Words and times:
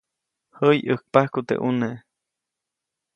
Jäyʼäkpajku 0.61 1.39
teʼ 1.47 1.59
ʼuneʼ. 1.63 1.97